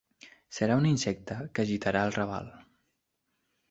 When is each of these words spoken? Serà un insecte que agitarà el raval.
Serà 0.59 0.77
un 0.81 0.87
insecte 0.93 1.39
que 1.53 1.67
agitarà 1.67 2.05
el 2.09 2.19
raval. 2.19 2.53